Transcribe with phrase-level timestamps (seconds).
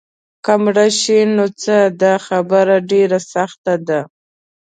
[0.43, 4.01] که مړه شي نو څه؟ دا خبره ډېره سخته ده.